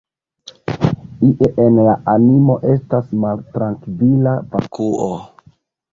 [1.27, 5.15] Ie en la animo estas maltrankvila vakuo.